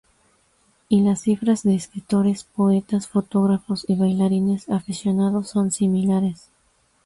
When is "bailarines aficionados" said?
3.93-5.49